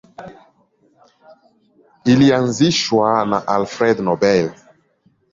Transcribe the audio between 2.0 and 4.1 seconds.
Ilianzishwa na Alfred